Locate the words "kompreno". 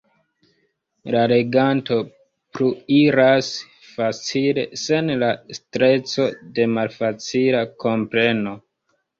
7.87-8.57